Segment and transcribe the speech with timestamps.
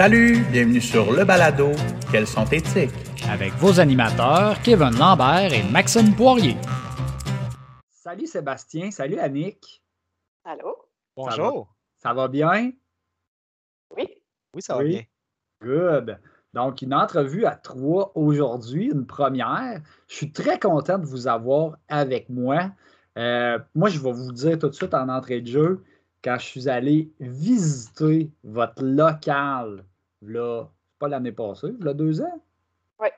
[0.00, 1.72] Salut, bienvenue sur Le Balado.
[2.10, 2.88] Quels sont éthiques?
[3.30, 6.56] Avec vos animateurs Kevin Lambert et Maxime Poirier.
[7.90, 9.82] Salut Sébastien, salut Annick.
[10.42, 10.74] Allô?
[11.14, 11.76] Bonjour.
[11.98, 12.72] Ça va bien?
[13.94, 14.08] Oui.
[14.54, 15.02] Oui, ça va bien.
[15.62, 16.18] Good.
[16.54, 19.82] Donc, une entrevue à trois aujourd'hui, une première.
[20.08, 22.70] Je suis très content de vous avoir avec moi.
[23.18, 25.84] Euh, moi, je vais vous dire tout de suite en entrée de jeu,
[26.24, 29.84] quand je suis allé visiter votre local,
[30.22, 30.66] là,
[30.98, 32.42] pas l'année passée, là, deux ans?
[33.00, 33.08] Oui.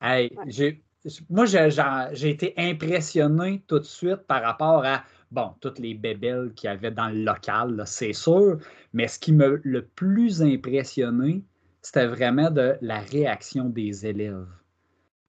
[0.00, 0.82] Hey, j'ai,
[1.30, 6.68] moi, j'ai, été impressionné tout de suite par rapport à, bon, toutes les bébelles qu'il
[6.68, 8.58] y avait dans le local, c'est sûr,
[8.92, 11.42] mais ce qui m'a le plus impressionné,
[11.82, 14.46] c'était vraiment de la réaction des élèves.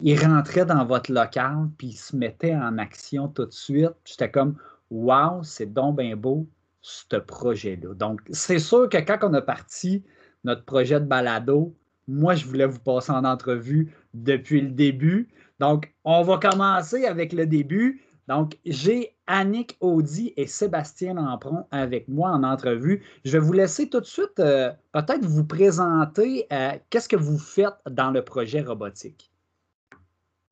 [0.01, 3.91] Ils rentraient dans votre local, puis ils se mettaient en action tout de suite.
[4.05, 4.57] J'étais comme,
[4.89, 6.47] wow, c'est donc bien beau,
[6.81, 7.93] ce projet-là.
[7.93, 10.03] Donc, c'est sûr que quand on a parti
[10.43, 11.75] notre projet de balado,
[12.07, 15.29] moi, je voulais vous passer en entrevue depuis le début.
[15.59, 18.01] Donc, on va commencer avec le début.
[18.27, 23.05] Donc, j'ai Annick Audi et Sébastien Lampron avec moi en entrevue.
[23.25, 27.37] Je vais vous laisser tout de suite euh, peut-être vous présenter euh, qu'est-ce que vous
[27.37, 29.31] faites dans le projet robotique.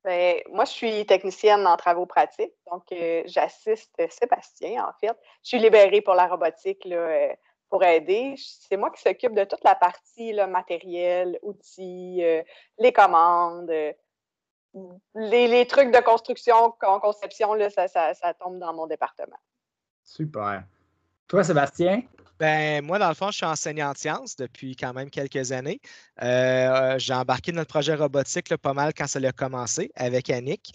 [0.06, 5.18] Bien, moi, je suis technicienne en travaux pratiques, donc euh, j'assiste Sébastien, en fait.
[5.44, 6.88] Je suis libérée pour la robotique
[7.70, 8.36] pour aider.
[8.38, 12.22] C'est moi qui s'occupe de toute la partie là, matériel, outils,
[12.78, 13.72] les commandes
[15.16, 19.38] les, trucs de construction, en conception, là, ça, tombe dans mon département.
[20.04, 20.64] Super.
[21.28, 22.04] Toi, Sébastien?
[22.40, 25.82] Ben, moi, dans le fond, je suis enseignant en sciences depuis quand même quelques années.
[26.22, 30.72] Euh, j'ai embarqué dans le projet robotique pas mal quand ça a commencé avec Annick.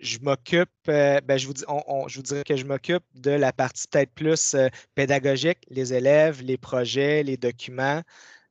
[0.00, 1.54] Euh, je m'occupe, euh, ben, je, vous
[2.08, 4.56] je vous dirais que je m'occupe de la partie peut-être plus
[4.94, 8.02] pédagogique, les élèves, les projets, les documents.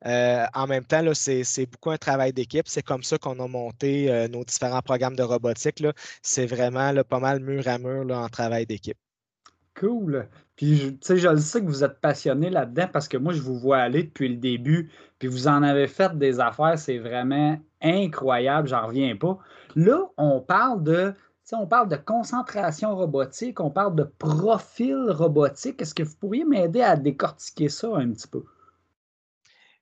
[0.06, 2.68] Euh, en même temps, c'est beaucoup un travail d'équipe.
[2.68, 5.84] C'est comme ça qu'on a monté euh, nos différents programmes de robotique.
[6.22, 8.98] C'est vraiment pas mal mur à mur en travail d'équipe.
[9.76, 10.28] Cool.
[10.56, 13.42] Puis, tu sais, je le sais que vous êtes passionné là-dedans parce que moi, je
[13.42, 14.90] vous vois aller depuis le début.
[15.20, 16.78] Puis, vous en avez fait des affaires.
[16.78, 18.68] C'est vraiment incroyable.
[18.68, 19.38] J'en reviens pas.
[19.76, 21.14] Là, on parle de
[21.56, 25.82] on parle de concentration robotique, on parle de profil robotique.
[25.82, 28.44] Est-ce que vous pourriez m'aider à décortiquer ça un petit peu?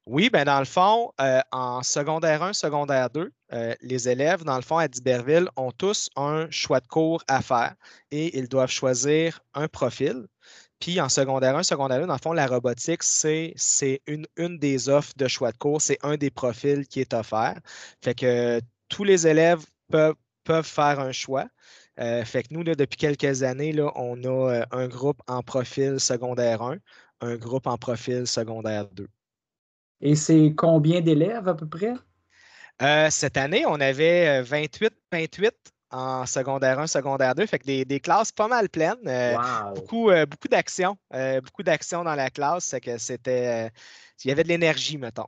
[0.06, 4.56] Oui, ben dans le fond, euh, en secondaire 1, secondaire 2, euh, les élèves, dans
[4.56, 7.76] le fond, à Diberville, ont tous un choix de cours à faire
[8.12, 10.26] et ils doivent choisir un profil.
[10.80, 13.54] Puis en secondaire 1, secondaire 2, dans le fond, la robotique, c'est
[14.08, 17.60] une, une des offres de choix de cours, c'est un des profils qui est offert.
[18.02, 20.16] Fait que tous les élèves peuvent,
[20.48, 21.48] peuvent faire un choix.
[22.00, 26.00] Euh, fait que nous, là, depuis quelques années, là, on a un groupe en profil
[26.00, 26.78] secondaire 1,
[27.22, 29.08] un groupe en profil secondaire 2.
[30.00, 31.94] Et c'est combien d'élèves à peu près?
[32.82, 35.54] Euh, cette année, on avait 28, euh, 28
[35.90, 37.46] en secondaire 1, secondaire 2.
[37.46, 38.96] Fait que des, classes pas mal pleines.
[39.06, 39.36] Euh,
[39.76, 40.98] beaucoup, beaucoup d'actions.
[41.44, 42.66] beaucoup d'actions dans la classe.
[42.66, 43.70] C'est que c'était.
[44.24, 45.28] il y avait de l'énergie, mettons.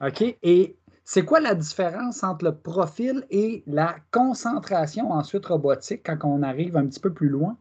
[0.00, 0.22] OK.
[0.42, 0.76] Et
[1.10, 6.76] c'est quoi la différence entre le profil et la concentration ensuite robotique quand on arrive
[6.76, 7.56] un petit peu plus loin?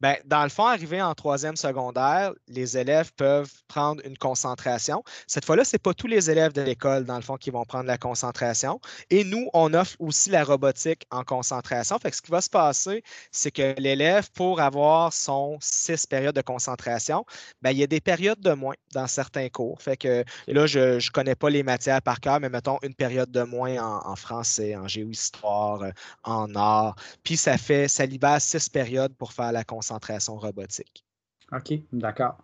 [0.00, 5.02] Bien, dans le fond, arrivé en troisième secondaire, les élèves peuvent prendre une concentration.
[5.26, 7.64] Cette fois-là, ce n'est pas tous les élèves de l'école, dans le fond, qui vont
[7.64, 8.80] prendre la concentration.
[9.10, 11.98] Et nous, on offre aussi la robotique en concentration.
[11.98, 16.34] Fait que ce qui va se passer, c'est que l'élève, pour avoir son six périodes
[16.34, 17.24] de concentration,
[17.62, 19.82] bien, il y a des périodes de moins dans certains cours.
[19.82, 23.30] Fait que là, je ne connais pas les matières par cœur, mais mettons une période
[23.30, 25.84] de moins en, français, en géohistoire,
[26.24, 26.96] en art.
[27.22, 31.04] Puis ça fait, ça libère six périodes pour faire la concentration robotique.
[31.52, 32.36] OK, d'accord.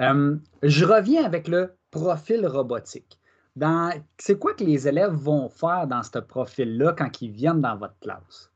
[0.00, 3.18] Euh, je reviens avec le profil robotique.
[4.18, 7.98] C'est quoi que les élèves vont faire dans ce profil-là quand ils viennent dans votre
[8.00, 8.50] classe?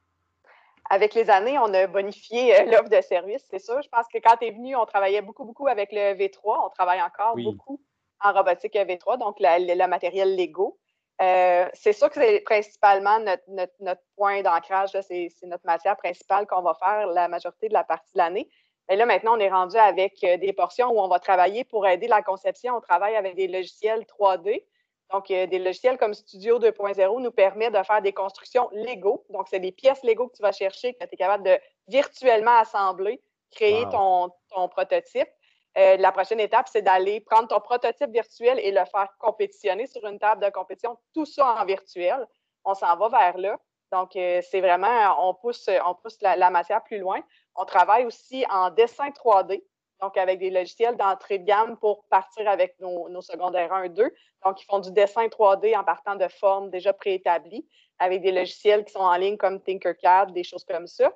[0.91, 3.81] Avec les années, on a bonifié euh, l'offre de service, c'est sûr.
[3.83, 6.67] Je pense que quand tu es venu, on travaillait beaucoup, beaucoup avec le V3.
[6.67, 7.81] On travaille encore beaucoup
[8.23, 10.79] en robotique V3, donc le matériel Lego.
[11.23, 16.75] Euh, c'est sûr que c'est principalement notre, point d'ancrage, c'est notre matière principale qu'on va
[16.75, 18.49] faire la majorité de la partie de l'année.
[18.89, 21.87] Mais là, maintenant, on est rendu avec euh, des portions où on va travailler pour
[21.87, 22.77] aider la conception.
[22.77, 24.65] On travaille avec des logiciels 3D.
[25.13, 29.25] Donc, euh, des logiciels comme Studio 2.0 nous permettent de faire des constructions Lego.
[29.31, 31.59] Donc, c'est des pièces Lego que tu vas chercher, que tu es capable de
[31.89, 34.31] virtuellement assembler, créer ton,
[34.71, 35.29] prototype.
[35.77, 40.07] Euh, la prochaine étape, c'est d'aller prendre ton prototype virtuel et le faire compétitionner sur
[40.07, 42.27] une table de compétition, tout ça en virtuel.
[42.65, 43.59] On s'en va vers là.
[43.91, 47.21] Donc, euh, c'est vraiment, on pousse, on pousse la, matière plus loin.
[47.57, 49.65] On travaille aussi en dessin 3D.
[50.01, 53.89] donc avec des logiciels d'entrée de gamme pour partir avec nos, nos secondaires 1 et
[53.89, 54.15] 2.
[54.45, 57.67] Donc, ils font du dessin 3D en partant de formes déjà préétablies,
[57.99, 61.13] avec des logiciels qui sont en ligne comme Tinkercad, des choses comme ça.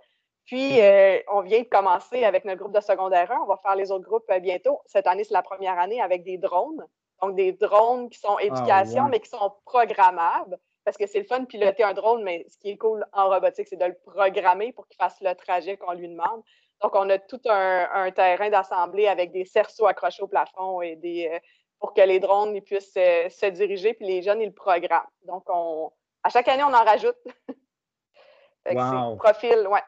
[0.49, 3.41] Puis, euh, on vient de commencer avec notre groupe de secondaire 1.
[3.43, 4.81] On va faire les autres groupes euh, bientôt.
[4.87, 6.87] Cette année, c'est la première année avec des drones.
[7.21, 10.59] Donc, des drones qui sont ah, éducation, mais qui sont programmables.
[10.87, 13.29] Parce que c'est le fun de piloter un drone, mais ce qui est cool en
[13.29, 16.43] robotique, c'est de le programmer pour qu'il fasse le trajet qu'on lui demande.
[16.81, 21.29] Donc, on a tout un, terrain d'assemblée avec des cerceaux accrochés au plafond et des,
[21.31, 21.39] euh,
[21.79, 25.11] pour que les drones ils puissent se diriger, puis les jeunes, ils le programment.
[25.27, 25.93] Donc, on,
[26.23, 27.19] à chaque année, on en rajoute.
[28.73, 29.17] wow.
[29.17, 29.83] Profil, ouais.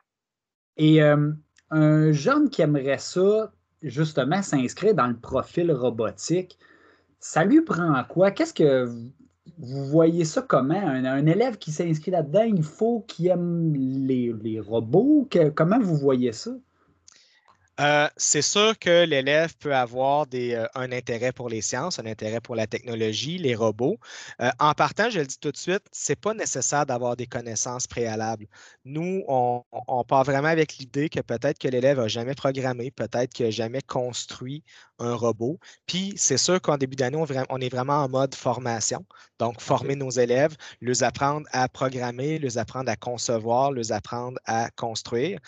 [0.81, 1.31] Et euh,
[1.69, 6.59] un jeune qui aimerait ça, justement, s'inscrire dans le profil robotique,
[7.19, 8.31] ça lui prend quoi?
[8.31, 8.87] Qu'est-ce que
[9.59, 10.81] vous voyez ça comment?
[10.81, 15.29] Un, élève qui s'inscrit là-dedans, il faut qu'il aime les, les robots?
[15.55, 16.53] comment vous voyez ça?
[17.81, 22.41] Euh, c'est sûr que l'élève peut avoir euh, un intérêt pour les sciences, un intérêt
[22.41, 23.99] pour la technologie, les robots.
[24.43, 27.27] Euh, en partant, je le dis tout de suite, ce n'est pas nécessaire d'avoir des
[27.27, 28.47] connaissances préalables.
[28.85, 29.65] Nous, on,
[30.07, 33.81] part vraiment avec l'idée que peut-être que l'élève n'a jamais programmé, peut-être qu'il n'a jamais
[33.83, 34.63] construit
[34.99, 35.59] un robot.
[35.87, 37.17] Puis, c'est sûr qu'en début d'année,
[37.49, 39.07] on, est vraiment en mode formation.
[39.39, 44.71] Donc, former nos élèves, les apprendre à programmer, les apprendre à concevoir, les apprendre à
[44.73, 45.39] construire.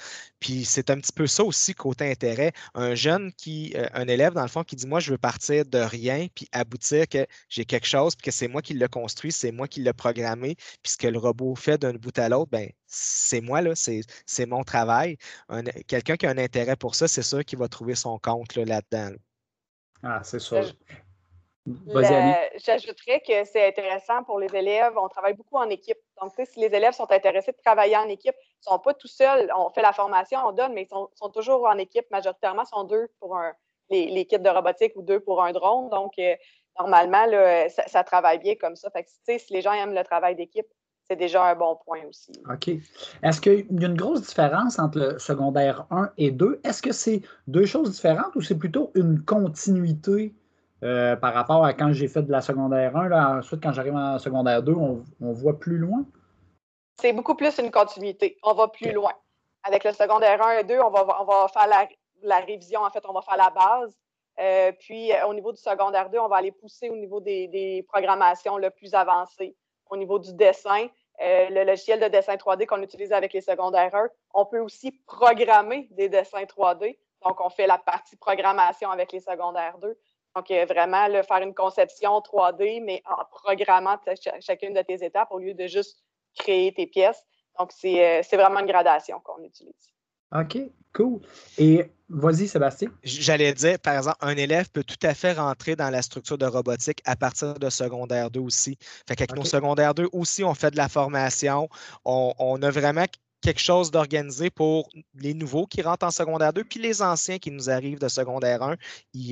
[0.41, 2.53] Puis, c'est un petit peu ça aussi côté intérêt.
[2.75, 5.65] Un jeune qui, euh, un élève, dans le fond, qui dit Moi, je veux partir
[5.67, 9.33] de rien, puis aboutir que j'ai quelque chose, puis que c'est moi qui l'ai construit,
[9.33, 12.51] c'est moi qui l'ai programmé, puis ce que le robot fait d'un bout à l'autre,
[12.51, 15.17] ben c'est moi, là, c'est mon travail.
[15.87, 19.11] Quelqu'un qui a un intérêt pour ça, c'est sûr qu'il va trouver son compte là-dedans.
[20.03, 20.75] ah, c'est sûr.
[21.67, 24.93] J'ajouterais que c'est intéressant pour les élèves.
[24.97, 25.99] On travaille beaucoup en équipe.
[26.21, 29.09] Donc, si les élèves sont intéressés de travailler en équipe, ils ne sont pas tout
[29.09, 29.51] seuls.
[29.57, 32.11] On fait la formation, on donne, mais ils sont, toujours en équipe.
[32.11, 33.39] Majoritairement, ils sont deux pour
[33.91, 35.89] les, kits de robotique ou deux pour un drone.
[35.91, 36.35] Donc, euh,
[36.79, 37.27] normalement,
[37.69, 38.91] ça, travaille bien comme ça.
[38.91, 40.67] Fait que, si les gens aiment le travail d'équipe,
[41.09, 42.33] c'est déjà un bon point aussi.
[42.51, 42.69] OK.
[43.23, 46.61] Est-ce qu'il y a une grosse différence entre le secondaire 1 et 2?
[46.65, 50.35] Est-ce que c'est deux choses différentes ou c'est plutôt une continuité?
[50.83, 53.09] Euh, par rapport à quand j'ai fait de la secondaire 1.
[53.09, 56.05] Là, ensuite, quand j'arrive en secondaire 2, on, voit plus loin?
[57.01, 58.37] C'est beaucoup plus une continuité.
[58.43, 59.13] On va plus loin.
[59.63, 61.69] Avec le secondaire 1 et 2, on va, on va faire
[62.23, 62.81] la, révision.
[62.81, 63.97] En fait, on va faire la base.
[64.41, 67.87] Euh, puis, euh, au niveau du secondaire 2, on va aller pousser au niveau des,
[67.89, 69.55] programmations le plus avancées.
[69.89, 70.89] Au niveau du dessin,
[71.21, 75.87] le logiciel de dessin 3D qu'on utilise avec les secondaires 1, on peut aussi programmer
[75.93, 76.99] des dessins 3D.
[77.25, 79.97] Donc, on fait la partie programmation avec les secondaires 2.
[80.35, 83.99] Donc, euh, vraiment, faire une conception 3D, mais en programmant
[84.41, 86.03] chacune de tes étapes au lieu de juste
[86.39, 87.23] créer tes pièces.
[87.59, 89.93] Donc, c'est euh, vraiment une gradation qu'on utilise.
[90.35, 90.57] OK,
[90.95, 91.21] cool.
[91.59, 92.89] Et vas-y, Sébastien.
[93.03, 96.47] J'allais dire, par exemple, un élève peut tout à fait rentrer dans la structure de
[96.47, 98.79] robotique à partir de secondaire 2 aussi.
[99.07, 101.69] Fait qu'avec nos secondaires 2 aussi, on fait de la formation.
[102.07, 103.05] On, on a vraiment
[103.43, 107.51] quelque chose d'organisé pour les nouveaux qui rentrent en secondaire 2, puis les anciens qui
[107.51, 108.77] nous arrivent de secondaire 1.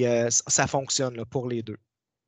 [0.02, 1.78] Euh, ça fonctionne pour les deux.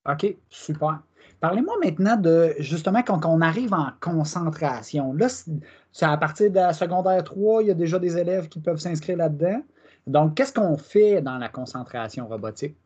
[0.08, 1.00] OK, super.
[1.40, 5.12] Parlez-moi maintenant de justement quand on arrive en concentration.
[5.12, 8.60] Là, c'est à partir de la secondaire 3, il y a déjà des élèves qui
[8.60, 9.62] peuvent s'inscrire là-dedans.
[10.06, 12.76] Donc, qu'est-ce qu'on fait dans la concentration robotique?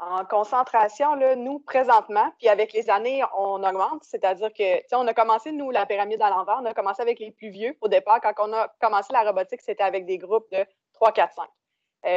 [0.00, 5.14] En concentration, là, nous, présentement, puis avec les années, on augmente, c'est-à-dire que, on a
[5.14, 8.20] commencé, nous, la pyramide à l'envers, on a commencé avec les plus vieux au départ.
[8.20, 11.48] Quand on a commencé la robotique, c'était avec des groupes de 3, 4, 5.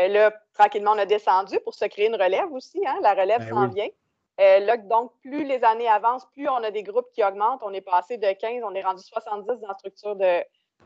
[0.10, 2.86] là, tranquillement, on a descendu pour se créer une relève aussi.
[2.86, 3.90] Hein, la relève ben s'en vient.
[4.40, 7.62] Euh, là, donc, plus les années avancent, plus on a des groupes qui augmentent.
[7.64, 10.42] On est passé de 15, on est rendu 70 dans la structure de,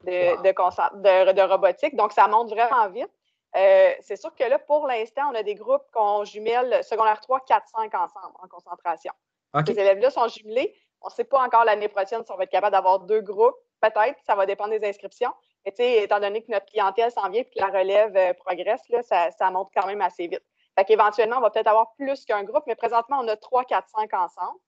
[0.05, 1.95] de, de, de robotique.
[1.95, 3.11] Donc, ça monte vraiment vite.
[3.55, 7.41] Euh, c'est sûr que là, pour l'instant, on a des groupes qu'on jumelle secondaire 3,
[7.41, 9.13] 4, 5 ensemble en concentration.
[9.65, 10.75] Ces élèves-là sont jumelés.
[11.01, 13.55] On ne sait pas encore l'année prochaine si on va être capable d'avoir deux groupes.
[13.79, 15.31] Peut-être, ça va dépendre des inscriptions.
[15.65, 19.01] Mais étant donné que notre clientèle s'en vient et que la relève euh, progresse, là,
[19.31, 20.43] ça, monte quand même assez vite.
[20.77, 23.87] Fait qu'éventuellement, on va peut-être avoir plus qu'un groupe, mais présentement, on a 3, 4,
[23.87, 24.59] 5 ensemble.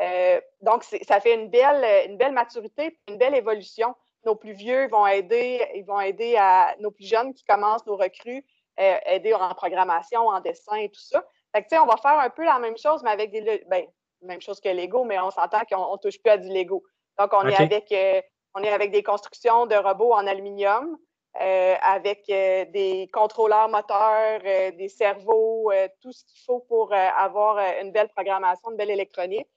[0.00, 3.94] Euh, donc, ça fait une belle, une belle maturité, une belle évolution
[4.28, 7.96] nos plus vieux vont aider, ils vont aider à nos plus jeunes qui commencent, nos
[7.96, 8.44] recrues,
[8.78, 11.24] euh, aider en programmation, en dessin et tout ça.
[11.54, 13.64] Fait que, on va faire un peu la même chose, mais avec des.
[13.68, 13.86] Ben,
[14.20, 16.82] même chose que Lego, mais on s'entend qu'on ne touche plus à du Lego.
[17.18, 18.20] Donc, on, est avec, euh,
[18.54, 20.98] on est avec des constructions de robots en aluminium,
[21.40, 24.40] euh, avec des contrôleurs moteurs,
[24.76, 25.70] des cerveaux,
[26.00, 29.48] tout ce qu'il faut pour avoir une belle programmation, une belle électronique.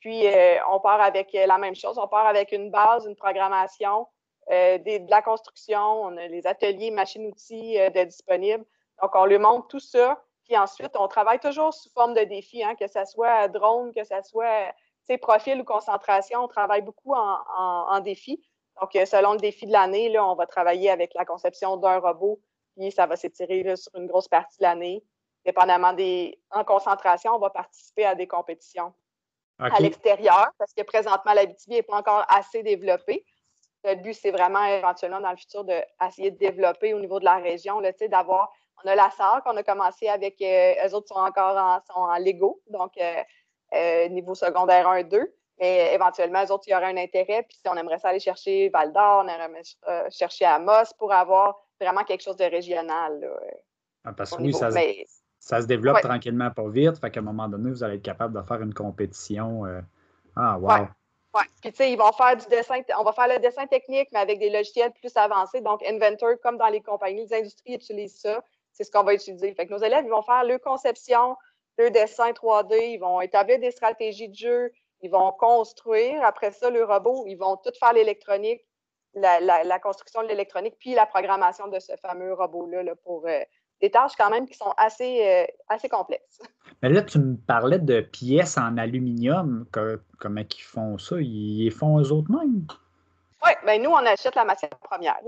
[0.00, 0.26] Puis,
[0.70, 1.98] on part avec la même chose.
[1.98, 4.06] On part avec une base, une programmation,
[4.50, 5.80] euh, de la construction.
[5.80, 8.64] On a les ateliers, machines-outils euh, disponibles.
[9.02, 10.22] Donc, on lui montre tout ça.
[10.44, 14.04] Puis ensuite, on travaille toujours sous forme de défi, hein, que ce soit drone, que
[14.04, 14.72] ce soit
[15.18, 16.44] profil ou concentration.
[16.44, 18.40] On travaille beaucoup en, en, défi.
[18.80, 22.40] Donc, selon le défi de l'année, là, on va travailler avec la conception d'un robot,
[22.76, 25.02] puis ça va s'étirer sur une grosse partie de l'année.
[25.44, 26.40] Dépendamment des.
[26.50, 28.92] En concentration, on va participer à des compétitions
[29.58, 33.26] à l'extérieur, parce que présentement, la n'est pas encore assez développée.
[33.84, 37.36] Le but, c'est vraiment éventuellement dans le futur d'essayer de, développer au niveau de la
[37.36, 38.52] région, d'avoir.
[38.84, 42.00] On a la SAR qu'on a commencé avec, euh, eux autres sont encore en, sont
[42.00, 43.22] en Lego, donc euh,
[43.74, 45.34] euh, niveau secondaire 1 2.
[45.60, 47.42] Mais éventuellement, eux autres, il y aurait un intérêt.
[47.42, 51.60] Puis si on aimerait ça aller chercher Val d'Or, on aimerait chercher Amos pour avoir
[51.78, 53.28] vraiment quelque chose de régional.
[54.04, 54.70] Ah, parce que oui, ça,
[55.38, 56.98] ça, se développe tranquillement, pas vite.
[56.98, 59.64] Fait qu'à un moment donné, vous allez être capable de faire une compétition.
[60.34, 60.88] Ah, wow!
[61.34, 64.08] Oui, puis tu sais, ils vont faire du dessin, on va faire le dessin technique,
[64.12, 65.60] mais avec des logiciels plus avancés.
[65.60, 68.42] Donc, Inventor, comme dans les compagnies, les industries utilisent ça.
[68.72, 69.54] C'est ce qu'on va utiliser.
[69.54, 71.36] Fait que nos élèves, ils vont faire leur conception,
[71.78, 74.72] leur dessin 3D, ils vont établir des stratégies de jeu,
[75.02, 76.24] ils vont construire.
[76.24, 78.62] Après ça, le robot, ils vont tout faire l'électronique,
[79.14, 83.40] la, construction de l'électronique, puis la programmation de ce fameux robot-là là, pour euh,
[83.80, 86.40] des tâches quand même qui sont assez, euh, assez complexes.
[86.82, 89.66] Mais là, tu me parlais de pièces en aluminium.
[90.18, 91.16] comment ils font ça?
[91.18, 92.66] Ils font eux autres mêmes?
[93.44, 95.18] Oui, bien nous, on achète la matière première.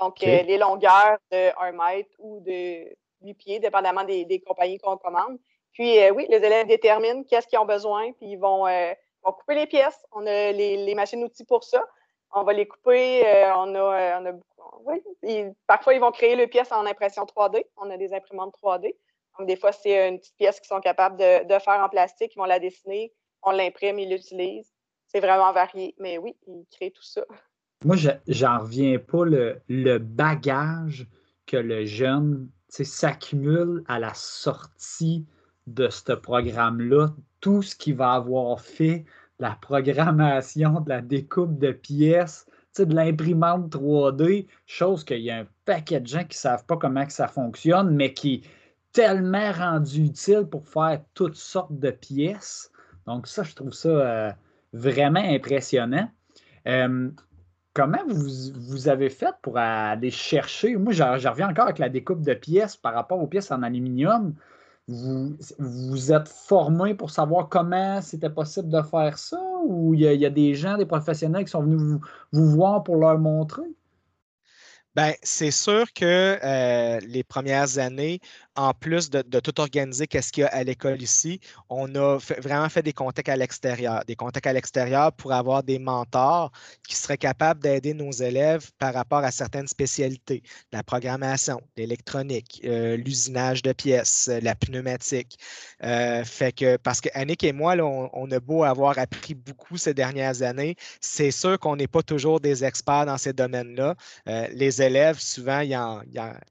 [0.00, 2.88] Donc, euh, les longueurs de 1 mètre ou de
[3.22, 5.38] 8 pieds, dépendamment des, compagnies qu'on commande.
[5.72, 9.54] Puis, euh, oui, les élèves déterminent qu'est-ce qu'ils ont besoin, puis ils vont, vont, couper
[9.54, 10.06] les pièces.
[10.12, 11.86] On a les, les machines-outils pour ça.
[12.32, 13.22] On va les couper.
[13.56, 14.32] on, a, on a
[14.84, 15.44] oui.
[15.66, 17.64] parfois, ils vont créer le pièce en impression 3D.
[17.76, 18.94] On a des imprimantes 3D.
[19.38, 22.32] Donc, des fois, c'est une petite pièce qu'ils sont capables de, faire en plastique.
[22.34, 24.72] Ils vont la dessiner, on l'imprime, ils l'utilisent.
[25.06, 25.94] C'est vraiment varié.
[25.98, 27.22] Mais oui, ils créent tout ça.
[27.84, 27.96] Moi,
[28.28, 31.06] j'en reviens pas le, le, bagage
[31.46, 35.26] que le jeune s'accumule à la sortie
[35.66, 37.08] de ce programme-là.
[37.40, 39.04] Tout ce qu'il va avoir fait,
[39.40, 42.46] la programmation, de la découpe de pièces,
[42.78, 46.76] de l'imprimante 3D, chose qu'il y a un paquet de gens qui ne savent pas
[46.76, 48.42] comment que ça fonctionne, mais qui est
[48.92, 52.70] tellement rendu utile pour faire toutes sortes de pièces.
[53.06, 54.32] Donc, ça, je trouve ça euh,
[54.72, 56.08] vraiment impressionnant.
[56.66, 57.10] Euh,
[57.74, 60.76] comment vous, vous, avez fait pour aller chercher?
[60.76, 64.34] Moi, je, reviens encore avec la découpe de pièces par rapport aux pièces en aluminium.
[65.58, 69.38] Vous, êtes formé pour savoir comment c'était possible de faire ça?
[69.66, 72.00] ou il y, a des gens, des professionnels qui sont venus
[72.32, 73.62] vous voir pour leur montrer?
[74.96, 76.04] Bien, c'est sûr que
[76.42, 78.20] euh, les premières années,
[78.60, 81.40] en plus de, tout organiser, qu'est-ce qu'il y a à l'école ici,
[81.70, 85.78] on a vraiment fait des contacts à l'extérieur, des contacts à l'extérieur pour avoir des
[85.78, 86.52] mentors
[86.86, 92.98] qui seraient capables d'aider nos élèves par rapport à certaines spécialités, la programmation, l'électronique, euh,
[92.98, 95.38] l'usinage de pièces, la pneumatique.
[95.82, 99.94] Euh, fait que, parce que Annick et moi, on, a beau avoir appris beaucoup ces
[99.94, 103.94] dernières années, c'est sûr qu'on n'est pas toujours des experts dans ces domaines-là.
[104.52, 105.62] les élèves, souvent,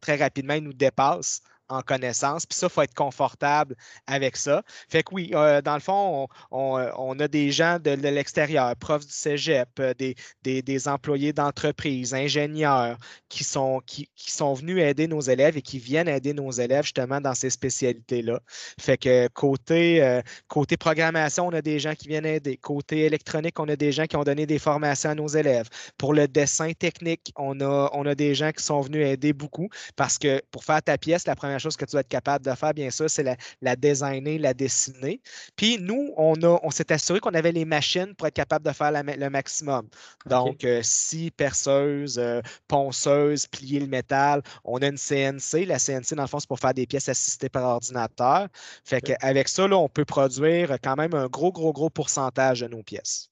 [0.01, 2.45] très rapidement, ils nous dépassent en connaissance.
[2.45, 3.75] Puis ça, il faut être confortable
[4.07, 4.63] avec ça.
[4.89, 9.13] Fait que oui, euh, dans le fond, on, a des gens de, l'extérieur, profs du
[9.13, 10.15] cégep, euh, des,
[10.61, 12.97] des, employés d'entreprise, ingénieurs
[13.29, 17.21] qui sont, qui, sont venus aider nos élèves et qui viennent aider nos élèves justement
[17.21, 18.39] dans ces spécialités-là.
[18.79, 22.57] Fait que côté, euh, côté programmation, on a des gens qui viennent aider.
[22.57, 25.69] Côté électronique, on a des gens qui ont donné des formations à nos élèves.
[25.97, 29.69] Pour le dessin technique, on a, on a des gens qui sont venus aider beaucoup
[29.95, 32.53] parce que pour faire ta pièce, la première chose que tu dois être capable de
[32.53, 35.21] faire, bien sûr, c'est la, la, designer, la dessiner.
[35.55, 38.91] Puis nous, on, on s'est assuré qu'on avait les machines pour être capable de faire
[38.91, 39.87] le maximum.
[40.25, 44.41] Donc, euh, scie, perceuse, euh, ponceuse, plier le métal.
[44.63, 45.65] On a une CNC.
[45.65, 48.47] La CNC, dans le fond, c'est pour faire des pièces assistées par ordinateur.
[48.83, 52.67] Fait qu'avec ça, là, on peut produire quand même un gros, gros, gros pourcentage de
[52.67, 53.29] nos pièces.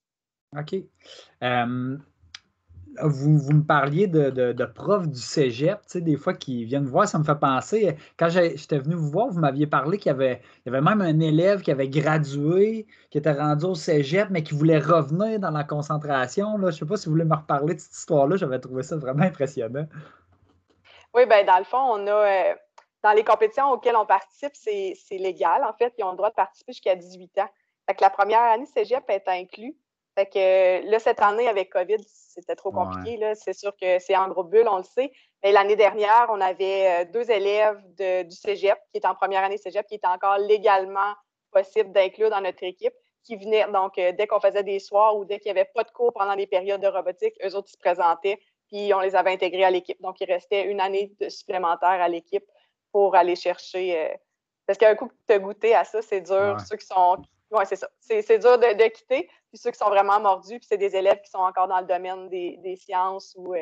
[0.56, 0.76] OK.
[3.02, 7.40] Vous, me parliez de, profs du cégep, des fois qui viennent voir, ça me fait
[7.40, 7.96] penser.
[8.18, 11.72] Quand j'étais venu vous voir, vous m'aviez parlé qu'il y avait, même un élève qui
[11.72, 16.58] avait gradué, qui était rendu au cégep, mais qui voulait revenir dans la concentration.
[16.60, 18.98] Je ne sais pas si vous voulez me reparler de cette histoire-là, j'avais trouvé ça
[18.98, 19.86] vraiment impressionnant.
[21.14, 22.12] Oui, bien, dans le fond, on a.
[22.12, 22.56] Euh,
[23.04, 25.64] dans les compétitions auxquelles on participe, c'est légal.
[25.64, 27.50] En fait, ils ont le droit de participer jusqu'à 18 ans.
[27.88, 29.78] Fait que la première année cégep est inclus.
[30.18, 33.20] Fait que là, cette année, avec COVID, c'était trop compliqué.
[33.36, 35.12] C'est sûr que c'est en groupe bulle, on le sait.
[35.44, 37.80] Mais l'année dernière, on avait euh, deux élèves
[38.26, 41.14] du cégep qui étaient en première année cégep, qui étaient encore légalement
[41.52, 45.24] possible d'inclure dans notre équipe, qui venaient, donc, euh, dès qu'on faisait des soirs ou
[45.24, 47.74] dès qu'il n'y avait pas de cours pendant les périodes de robotique, eux autres, ils
[47.74, 50.02] se présentaient, puis on les avait intégrés à l'équipe.
[50.02, 52.46] Donc, il restait une année supplémentaire à l'équipe
[52.92, 54.18] pour aller chercher.
[54.66, 56.58] parce qu'un coup que tu as goûté à ça, c'est dur.
[56.68, 57.18] Ceux qui sont.
[57.52, 57.88] Oui, c'est ça.
[58.00, 59.30] C'est dur de, quitter.
[59.58, 61.88] Puis ceux qui sont vraiment mordus, puis c'est des élèves qui sont encore dans le
[61.88, 63.56] domaine des, sciences ou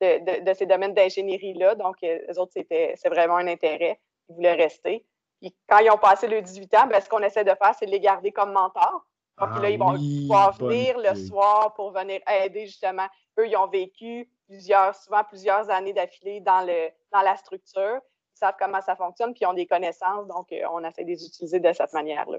[0.00, 1.74] de, ces domaines d'ingénierie-là.
[1.74, 4.00] Donc, les autres, c'est vraiment un intérêt.
[4.30, 5.04] Ils voulaient rester.
[5.42, 7.84] Puis quand ils ont passé le 18 ans, ben, ce qu'on essaie de faire, c'est
[7.84, 9.04] de les garder comme mentors.
[9.38, 13.06] Donc là, ils vont ah pouvoir venir le soir pour venir aider justement.
[13.38, 18.00] Eux, ils ont vécu plusieurs, souvent plusieurs années d'affilée dans, le, dans la structure.
[18.34, 20.26] Ils savent comment ça fonctionne, puis ils ont des connaissances.
[20.28, 22.38] Donc, euh, on essaie de les utiliser de cette manière-là.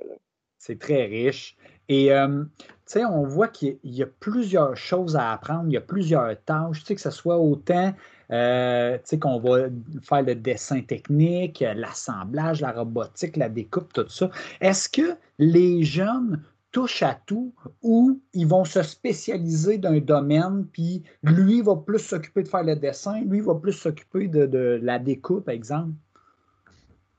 [0.58, 1.58] C'est très riche.
[1.88, 5.78] Et, euh, tu sais, on voit qu'il y, a plusieurs choses à apprendre, il y
[5.78, 7.94] a plusieurs tâches, tu sais, que ce soit autant
[8.32, 9.68] euh, tu sais, qu'on va
[10.02, 14.30] faire le dessin technique, l'assemblage, la robotique, la découpe, tout ça.
[14.62, 21.04] Est-ce que les jeunes touchent à tout ou ils vont se spécialiser d'un domaine, puis
[21.24, 25.46] lui va plus s'occuper de faire le dessin, lui va plus s'occuper de, la découpe,
[25.46, 25.92] par exemple?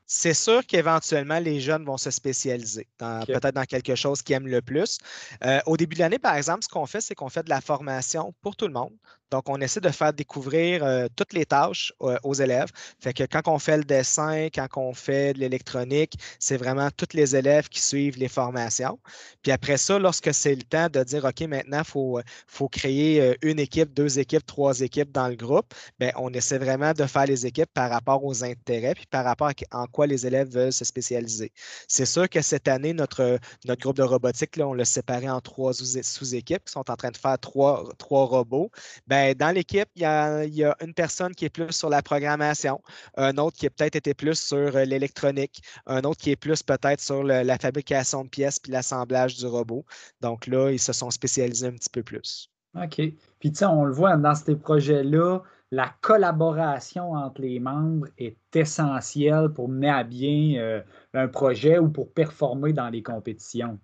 [0.07, 4.63] C'est sûr qu'éventuellement, les jeunes vont se spécialiser peut-être dans quelque chose qu'ils aiment le
[4.63, 4.99] plus.
[5.45, 7.61] Euh, au début de l'année, par exemple, ce qu'on fait, c'est qu'on fait de la
[7.61, 8.93] formation pour tout le monde.
[9.31, 12.71] Donc, on essaie de faire découvrir euh, toutes les tâches euh, aux élèves.
[13.01, 17.15] Fait que quand on fait le dessin, quand on fait de l'électronique, c'est vraiment tous
[17.15, 18.99] les élèves qui suivent les formations.
[19.43, 23.37] Puis après ça, lorsque c'est le temps de dire, OK, maintenant, il faut, faut, créer
[23.43, 27.27] une équipe, deux équipes, trois équipes dans le groupe, bien, on essaie vraiment de faire
[27.27, 30.73] les équipes par rapport aux intérêts, puis par rapport à en quoi les élèves veulent
[30.73, 31.53] se spécialiser.
[31.89, 33.39] C'est sûr que cette année, notre,
[33.81, 37.17] groupe de robotique, là, on l'a séparé en trois sous-équipes qui sont en train de
[37.17, 38.71] faire trois, robots.
[39.07, 42.81] Bien, dans l'équipe, il y, a, une personne qui est plus sur la programmation,
[43.17, 46.63] un autre qui a peut-être été plus sur euh, l'électronique, un autre qui est plus
[46.63, 49.85] peut-être sur la fabrication de pièces puis l'assemblage du robot.
[50.21, 52.51] Donc là, ils se sont spécialisés un petit peu plus.
[52.75, 52.97] OK.
[53.39, 58.37] Puis tu sais, on le voit dans ces projets-là, la collaboration entre les membres est
[58.55, 60.83] essentielle pour mener à bien euh,
[61.15, 63.79] un projet ou pour performer dans les compétitions.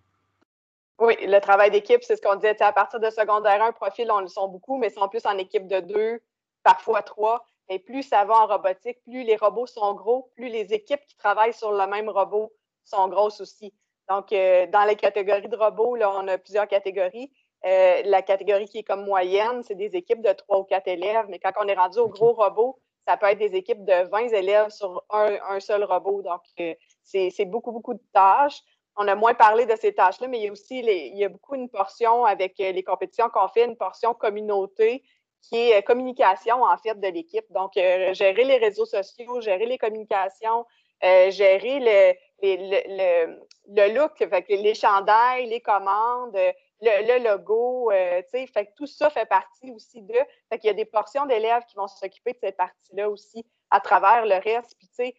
[1.03, 2.63] Oui, le travail d'équipe, c'est ce qu'on disait.
[2.63, 5.67] À partir de secondaire 1, profil, on le sont beaucoup, mais sont plus en équipe
[5.67, 6.23] de deux,
[6.63, 7.45] parfois trois.
[7.69, 11.17] Et plus ça va en robotique, plus les robots sont gros, plus les équipes qui
[11.17, 12.53] travaillent sur le même robot
[12.85, 13.75] sont grosses aussi.
[14.09, 17.33] Donc, euh, dans les catégories de robots, là, on a plusieurs catégories.
[17.67, 21.27] Euh, la catégorie qui est comme moyenne, c'est des équipes de trois ou quatre élèves.
[21.29, 24.29] Mais quand on est rendu au gros robot, ça peut être des équipes de 20
[24.29, 26.23] élèves sur un, seul robot.
[26.23, 28.63] Donc, euh, c'est beaucoup, beaucoup de tâches.
[28.97, 31.29] On a moins parlé de ces tâches-là, mais il y a aussi il y a
[31.29, 35.03] beaucoup une portion avec euh, les compétitions qu'on fait, une portion communauté
[35.41, 37.45] qui est communication, en fait, de l'équipe.
[37.51, 40.65] Donc, gérer les réseaux sociaux, gérer les communications,
[41.03, 46.39] gérer le, le, le, look, fait les chandails, les commandes,
[46.83, 50.15] le, logo, euh, tu sais, fait que tout ça fait partie aussi de.
[50.49, 53.81] Fait qu'il y a des portions d'élèves qui vont s'occuper de cette partie-là aussi à
[53.81, 54.77] travers le reste.
[54.79, 55.15] Puis, tu sais,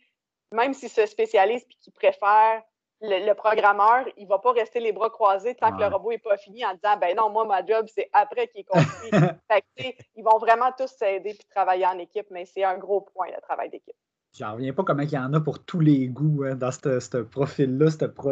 [0.52, 2.64] même s'ils se spécialisent puis qu'ils préfèrent
[3.04, 6.18] le, programmeur, il ne va pas rester les bras croisés tant que le robot n'est
[6.18, 9.12] pas fini en disant ben non, moi, ma job, c'est après qu'il est construit.
[9.52, 13.02] fait que, ils vont vraiment tous s'aider puis travailler en équipe, mais c'est un gros
[13.02, 13.96] point, le travail d'équipe.
[14.36, 17.22] J'en reviens pas comment il y en a pour tous les goûts hein, dans ce
[17.22, 17.90] profil-là,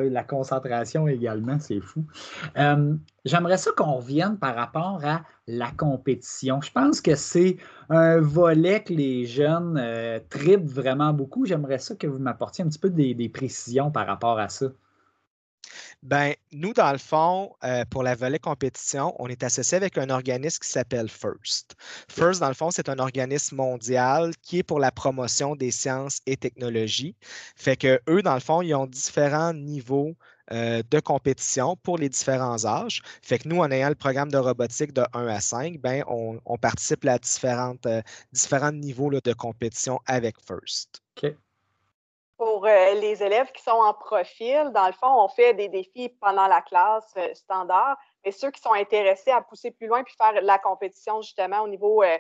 [0.10, 2.04] la concentration également, c'est fou.
[2.58, 6.60] Euh, j'aimerais ça qu'on revienne par rapport à la compétition.
[6.62, 7.58] Je pense que c'est
[7.90, 11.46] un volet que les jeunes euh, tripent vraiment beaucoup.
[11.46, 14.68] J'aimerais ça que vous m'apportiez un petit peu des précisions par rapport à ça.
[16.04, 20.10] Ben, nous, dans le fond, euh, pour la volée compétition, on est associé avec un
[20.10, 21.76] organisme qui s'appelle FIRST.
[22.10, 26.20] FIRST, dans le fond, c'est un organisme mondial qui est pour la promotion des sciences
[26.26, 27.16] et technologies.
[27.56, 30.16] Fait que eux, dans le fond, ils ont différents niveaux
[30.52, 33.02] euh, de compétition pour les différents âges.
[33.22, 36.58] Fait que nous, en ayant le programme de robotique de 1 à 5, ben, on,
[36.58, 38.02] participe à différentes, euh,
[38.34, 41.02] différents niveaux de compétition avec FIRST.
[41.24, 41.36] OK
[42.42, 46.10] pour euh, les élèves qui sont en profil, dans le fond, on fait des défis
[46.20, 50.16] pendant la classe euh, standard, mais ceux qui sont intéressés à pousser plus loin puis
[50.18, 52.18] faire la compétition justement au niveau euh,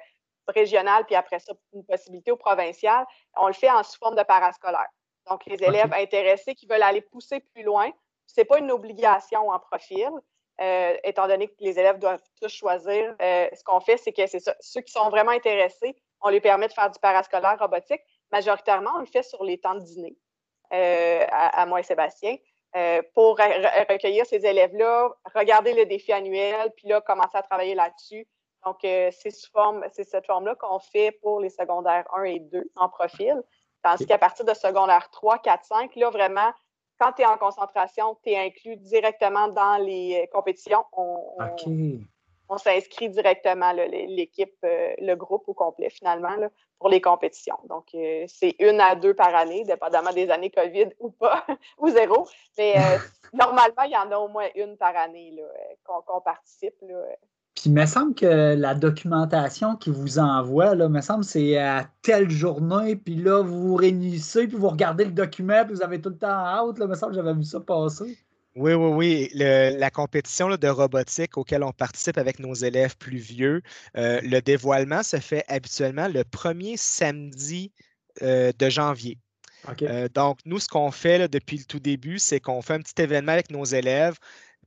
[0.48, 3.04] régional, puis après ça, une possibilité au provincial,
[3.36, 4.90] on le fait en sous forme de parascolaire.
[5.28, 7.90] Donc, les élèves intéressés qui veulent aller pousser plus loin,
[8.28, 10.12] ce n'est pas une obligation en profil,
[11.04, 13.16] étant donné que les élèves doivent tous choisir.
[13.20, 14.56] ce qu'on fait, c'est que c'est ça.
[14.60, 19.00] Ceux qui sont vraiment intéressés, on les permet de faire du parascolaire robotique, majoritairement, on
[19.00, 20.15] le fait sur les temps de dîner,
[20.74, 22.38] euh, à, moi et Sébastien,
[22.76, 28.28] euh, pour recueillir ces élèves-là, regarder le défi annuel, puis là, commencer à travailler là-dessus.
[28.65, 33.41] Donc, euh, c'est cette forme-là qu'on fait pour les secondaires 1 et 2 en profil.
[33.84, 36.52] Tandis qu'à partir de secondaire 3, 4, 5, là, vraiment,
[37.00, 40.86] quand tu es en concentration, tu es inclus directement dans les compétitions.
[40.94, 41.36] On,
[42.52, 46.36] on s'inscrit directement, l'équipe, euh, le groupe au complet, finalement,
[46.80, 47.58] pour les compétitions.
[47.70, 51.46] Donc, euh, c'est une à deux par année, dépendamment des années COVID ou pas,
[51.80, 52.28] ou zéro.
[52.58, 52.98] Mais euh,
[53.34, 55.34] normalement, il y en a au moins une par année
[55.86, 56.76] qu'on participe.
[57.56, 61.86] Puis il me semble que la documentation qu'ils vous envoie, là, me semble c'est à
[62.02, 66.02] telle journée, puis là, vous vous réunissez, puis vous regardez le document, puis vous avez
[66.02, 66.78] tout le temps out.
[66.80, 68.18] Là, me semble que j'avais vu ça passer.
[68.56, 69.30] Oui, oui, oui.
[69.34, 73.62] la compétition de robotique auquel on participe avec nos élèves plus vieux,
[73.96, 77.72] euh, le dévoilement se fait habituellement le premier samedi
[78.22, 79.18] euh, de janvier.
[79.84, 83.02] Euh, donc, nous, ce qu'on fait depuis le tout début, c'est qu'on fait un petit
[83.02, 84.18] événement avec nos élèves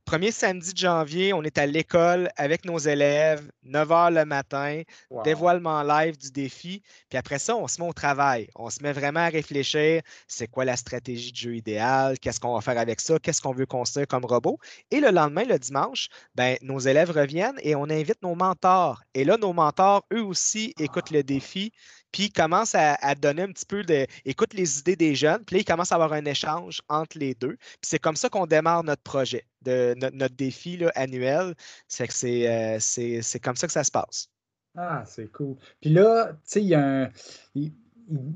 [0.05, 4.83] Premier samedi de janvier, on est à l'école avec nos élèves, 9 h le matin,
[5.23, 6.83] dévoilement live du défi.
[7.09, 8.47] Puis après ça, on se met au travail.
[8.53, 12.53] On se met vraiment à réfléchir c'est quoi la stratégie de jeu idéale, qu'est-ce qu'on
[12.53, 14.59] va faire avec ça, qu'est-ce qu'on veut construire comme robot?
[14.91, 19.01] Et le lendemain, le dimanche, ben, nos élèves reviennent et on invite nos mentors.
[19.15, 21.71] Et là, nos mentors, eux aussi, écoutent le défi,
[22.15, 24.07] puis commence à, donner un petit peu de.
[24.23, 27.33] écoute les idées des jeunes, puis là, il commence à avoir un échange entre les
[27.33, 27.57] deux.
[27.57, 31.55] Puis c'est comme ça qu'on démarre notre projet, de, notre, défi annuel.
[31.89, 32.07] C'est
[32.47, 34.29] euh, c'est, c'est, comme ça que ça se passe.
[34.77, 35.57] Ah, c'est cool.
[35.81, 37.09] Puis là, tu sais, il y a un.
[37.53, 37.73] Il,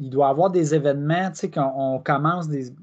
[0.10, 2.74] doit y avoir des événements, tu sais, quand on commence des,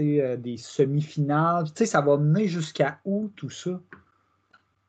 [0.00, 1.66] euh, des semi-finales.
[1.66, 3.80] Tu sais, ça va mener jusqu'à où tout ça?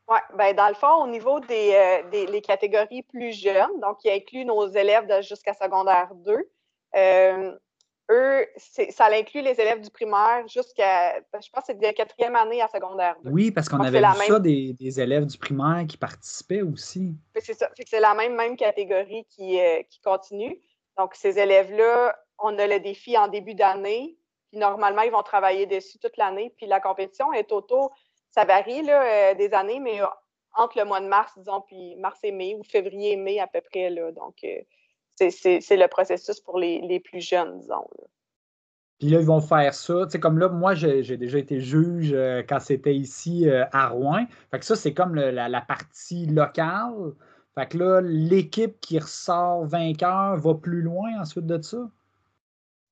[0.08, 4.10] Oui, ben dans le fond, au niveau des, euh, les catégories plus jeunes, donc qui
[4.10, 6.48] inclut nos élèves jusqu'à secondaire 2,
[6.94, 7.52] euh,
[8.10, 11.92] eux, ça inclut les élèves du primaire jusqu'à, ben, je pense que c'est de la
[11.92, 13.30] quatrième année à secondaire 2.
[13.30, 17.16] Oui, parce qu'on avait vu ça des, élèves du primaire qui participaient aussi.
[17.34, 20.60] C'est ça, c'est la même, même catégorie qui, euh, qui continue.
[20.96, 24.16] Donc, ces élèves-là, on a le défi en début d'année,
[24.50, 27.92] puis normalement, ils vont travailler dessus toute l'année, puis la compétition est autour
[28.36, 30.06] ça varie là, euh, des années, mais euh,
[30.56, 33.46] entre le mois de mars, disons, puis mars et mai, ou février et mai à
[33.46, 33.90] peu près.
[33.90, 37.86] Là, donc, euh, c'est le processus pour les, plus jeunes, disons.
[38.98, 40.04] Puis là, ils vont faire ça.
[40.04, 42.14] Tu sais, comme là, moi, j'ai déjà été juge
[42.48, 44.26] quand c'était ici à Rouen.
[44.50, 47.12] Fait que ça, c'est comme la, la, partie locale.
[47.54, 51.78] Fait que là, l'équipe qui ressort vainqueur va plus loin ensuite de ça?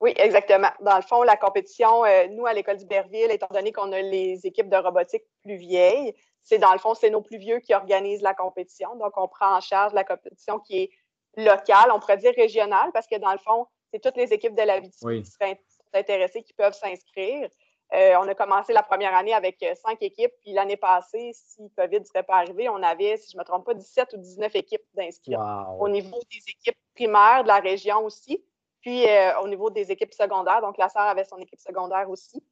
[0.05, 0.69] Oui, exactement.
[0.81, 4.47] Dans le fond, la compétition, euh, nous, à l'École d'Iberville, étant donné qu'on a les
[4.47, 8.21] équipes de robotique plus vieilles, c'est dans le fond, c'est nos plus vieux qui organisent
[8.21, 8.97] la compétition.
[8.97, 10.91] Donc, on prend en charge la compétition qui est
[11.39, 14.61] locale, on pourrait dire régionale, parce que dans le fond, c'est toutes les équipes de
[14.61, 15.59] la vie qui seraient
[15.95, 17.49] intéressées qui peuvent s'inscrire.
[17.95, 21.71] Euh, on a commencé la première année avec euh, cinq équipes, puis l'année passée, si
[21.79, 24.17] COVID ne serait pas arrivé, on avait, si je ne me trompe pas, 17 ou
[24.19, 25.35] 19 équipes d'inscrits.
[25.81, 28.45] Au niveau des équipes primaires de la région aussi,
[28.85, 32.45] puis euh, au niveau des équipes secondaires, donc la sœur avait son équipe secondaire aussi.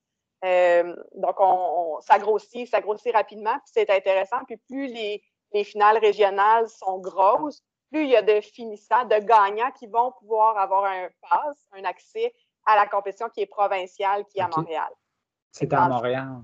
[0.47, 4.39] Euh, donc on, ça grossit, ça grossit rapidement, puis c'est intéressant.
[4.47, 5.23] Puis plus les,
[5.65, 10.57] finales régionales sont grosses, plus il y a de finissants, de gagnants qui vont pouvoir
[10.57, 12.33] avoir un pass, un accès
[12.65, 14.89] à la compétition qui est provinciale, qui est à Montréal.
[15.51, 16.41] C'est à Montréal.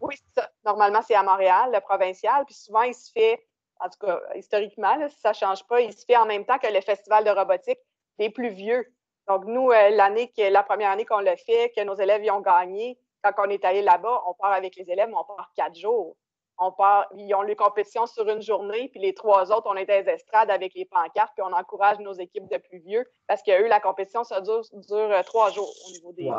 [0.00, 0.50] Oui, c'est ça.
[0.64, 2.44] Normalement, c'est à Montréal, le provincial.
[2.44, 3.46] Puis souvent, il se fait,
[3.78, 6.58] en tout cas, historiquement, si ça ne change pas, il se fait en même temps
[6.58, 7.78] que le festival de robotique
[8.18, 8.84] les plus vieux.
[9.28, 12.40] Donc, nous, euh, l'année la première année qu'on l'a fait, que nos élèves y ont
[12.40, 15.76] gagné, quand on est allé là-bas, on part avec les élèves, mais on part quatre
[15.76, 16.16] jours.
[16.60, 19.86] On part, ils ont les compétitions sur une journée, puis les trois autres, on est
[19.86, 23.62] des estrades avec les pancartes, puis on encourage nos équipes de plus vieux parce que
[23.62, 26.32] eux, la compétition, ça dure, euh, trois jours au niveau des,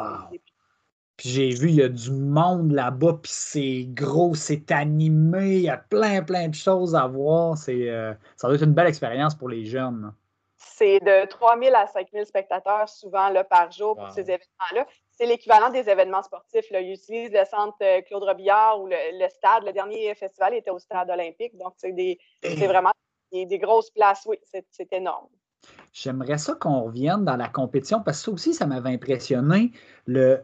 [1.15, 5.61] Puis j'ai vu, il y a du monde là-bas, puis c'est gros, c'est animé, il
[5.61, 7.57] y a plein, plein de choses à voir.
[7.57, 10.11] C'est, euh, ça doit être une belle expérience pour les jeunes
[10.79, 14.87] c'est de 3 000 à 5 000 spectateurs souvent là, par jour pour ces événements-là.
[15.11, 16.71] C'est l'équivalent des événements sportifs.
[16.71, 16.79] Là.
[16.79, 19.65] Ils utilisent le centre euh, Claude Robillard ou le, stade.
[19.65, 21.57] Le dernier festival était au stade olympique.
[21.57, 21.91] Donc, c'est
[22.67, 22.91] vraiment
[23.33, 24.25] des, grosses places.
[24.25, 25.27] Oui, c'est énorme.
[25.91, 29.71] J'aimerais ça qu'on revienne dans la compétition parce que ça aussi, ça m'avait impressionné.
[30.07, 30.41] Le,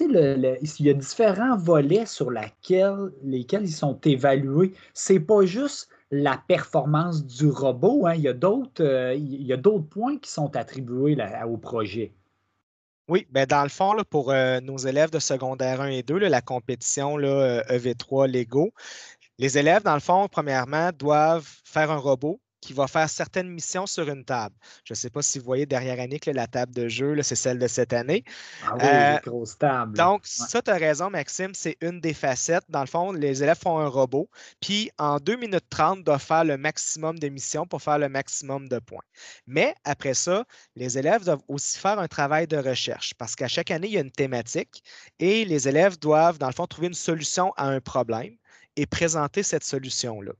[0.00, 4.74] le, il y a différents volets sur lesquels ils sont évalués.
[4.92, 8.06] C'est pas juste la performance du robot.
[8.06, 8.14] Hein.
[8.14, 12.12] Il y a d'autres euh, points qui sont attribués au projet.
[13.08, 16.40] Oui, ben dans le fond, pour euh, nos élèves de secondaire 1 et 2, la
[16.40, 18.72] compétition EV3 e Lego,
[19.38, 23.86] les élèves, dans le fond, premièrement, doivent faire un robot qui va faire certaines missions
[23.86, 24.54] sur une table.
[24.84, 27.58] Je ne sais pas si vous voyez derrière Annick, la table de jeu, c'est celle
[27.58, 28.24] de cette année.
[28.64, 29.96] Ah oui, euh, grosse table.
[29.96, 32.64] Donc, ça, tu as raison, Maxime, c'est une des facettes.
[32.68, 34.28] Dans le fond, les élèves font un robot,
[34.60, 38.68] puis en 2 minutes 30, doivent faire le maximum de missions pour faire le maximum
[38.68, 39.04] de points.
[39.46, 40.44] Mais après ça,
[40.76, 43.98] les élèves doivent aussi faire un travail de recherche parce qu'à chaque année, il y
[43.98, 44.82] a une thématique
[45.18, 48.36] et les élèves doivent, dans le fond, trouver une solution à un problème
[48.76, 50.32] et présenter cette solution-là.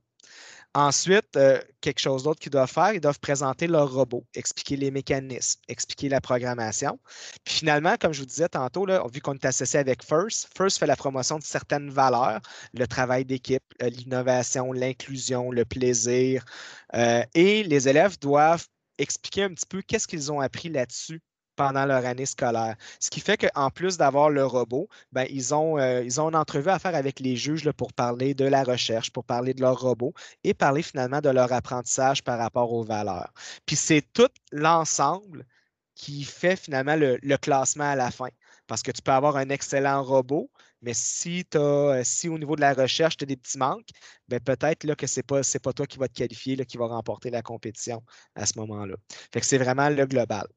[0.73, 4.89] Ensuite, euh, quelque chose d'autre qu'ils doivent faire, ils doivent présenter leur robot, expliquer les
[4.89, 6.97] mécanismes, expliquer la programmation.
[7.43, 10.85] Puis finalement, comme je vous disais tantôt, vu qu'on est associé avec First, First fait
[10.85, 12.39] la promotion de certaines valeurs,
[12.73, 16.45] le travail d'équipe, euh, l'innovation, l'inclusion, le plaisir.
[16.95, 21.21] Euh, et les élèves doivent expliquer un petit peu qu'est-ce qu'ils ont appris là-dessus
[21.55, 22.75] pendant leur année scolaire.
[22.99, 26.35] Ce qui fait qu'en plus d'avoir le robot, ben, ils, ont, euh, ils ont une
[26.35, 29.61] entrevue à faire avec les juges là, pour parler de la recherche, pour parler de
[29.61, 33.33] leur robot et parler finalement de leur apprentissage par rapport aux valeurs.
[33.65, 35.45] Puis c'est tout l'ensemble
[35.95, 38.29] qui fait finalement le, classement à la fin.
[38.67, 40.49] Parce que tu peux avoir un excellent robot,
[40.81, 43.89] mais si, as, si au niveau de la recherche, tu as des petits manques,
[44.27, 46.87] ben peut-être que ce n'est pas, pas toi qui va te qualifier, là, qui va
[46.87, 48.03] remporter la compétition
[48.35, 48.95] à ce moment-là.
[49.41, 50.47] C'est vraiment le global.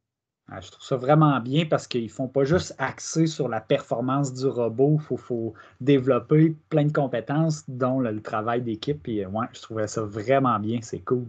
[0.51, 3.63] Ah, je trouve ça vraiment bien parce qu'ils ne font pas juste axer sur la
[3.63, 4.99] performance du robot.
[5.11, 9.07] Il faut, développer plein de compétences, dont le, travail d'équipe.
[9.09, 10.81] Ouais, je trouvais ça vraiment bien.
[10.83, 11.25] C'est cool.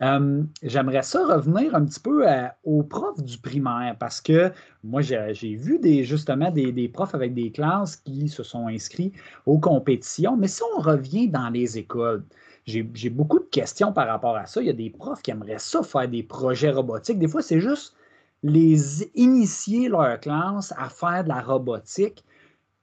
[0.00, 2.26] Euh, j'aimerais ça revenir un petit peu
[2.64, 4.50] aux profs du primaire parce que
[4.82, 9.12] moi, j'ai vu justement des, des, profs avec des classes qui se sont inscrits
[9.46, 10.36] aux compétitions.
[10.36, 12.24] Mais si on revient dans les écoles,
[12.66, 14.60] j'ai beaucoup de questions par rapport à ça.
[14.60, 17.20] Il y a des profs qui aimeraient ça faire des projets robotiques.
[17.20, 17.94] Des fois, c'est juste
[18.42, 22.24] les initier leur classe à faire de la robotique.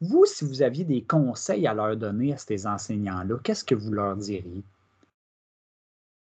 [0.01, 3.91] Vous, si vous aviez des conseils à leur donner à ces enseignants-là, qu'est-ce que vous
[3.91, 4.63] leur diriez?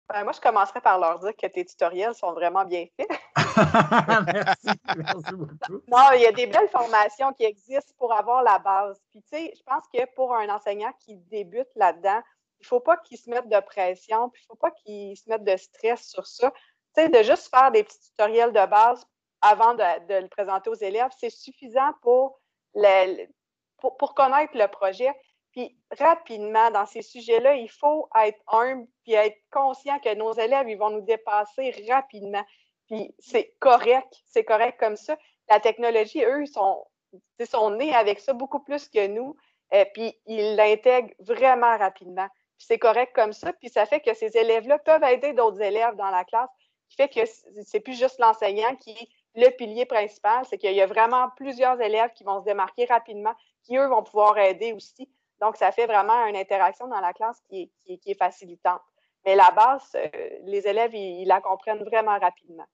[0.10, 3.08] Ben, moi, je commencerais par leur dire que tes tutoriels sont vraiment bien faits.
[4.34, 5.82] merci, merci beaucoup.
[5.88, 9.00] Non, il y a des belles formations qui existent pour avoir la base.
[9.10, 12.22] Puis, tu sais, je pense que pour un enseignant qui débute là-dedans,
[12.60, 15.15] il ne faut pas qu'il se mette de pression, puis il ne faut pas qu'il
[15.15, 16.52] se mette de stress sur ça.
[16.94, 19.06] Tu sais, de juste faire des petits tutoriels de base
[19.41, 22.39] avant de, le présenter aux élèves, c'est suffisant pour,
[23.77, 25.12] pour, connaître le projet.
[25.51, 30.69] Puis rapidement, dans ces sujets-là, il faut être humble puis être conscient que nos élèves,
[30.69, 32.43] ils vont nous dépasser rapidement.
[32.88, 35.17] Puis c'est correct, c'est correct comme ça.
[35.49, 36.86] La technologie, eux, ils sont,
[37.49, 39.36] sont nés avec ça beaucoup plus que nous.
[39.73, 42.27] euh, puis ils l'intègrent vraiment rapidement.
[42.58, 43.51] Puis c'est correct comme ça.
[43.54, 46.49] Puis ça fait que ces élèves-là peuvent aider d'autres élèves dans la classe,
[46.89, 47.21] qui fait que
[47.65, 52.12] c'est plus juste l'enseignant qui le pilier principal, c'est qu'il y a vraiment plusieurs élèves
[52.13, 55.10] qui vont se démarquer rapidement, qui, eux, vont pouvoir aider aussi.
[55.39, 58.82] Donc, ça fait vraiment une interaction dans la classe qui est, facilitante.
[59.26, 60.10] Mais la base, euh,
[60.44, 62.65] les élèves, ils, la comprennent vraiment rapidement.